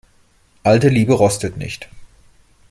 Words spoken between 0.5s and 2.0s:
Alte Liebe rostet nicht.